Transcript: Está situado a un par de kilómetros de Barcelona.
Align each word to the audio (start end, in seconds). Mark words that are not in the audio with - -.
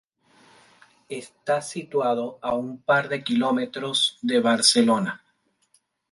Está 1.09 1.61
situado 1.61 2.39
a 2.41 2.55
un 2.55 2.81
par 2.81 3.07
de 3.07 3.23
kilómetros 3.23 4.17
de 4.23 4.39
Barcelona. 4.39 5.23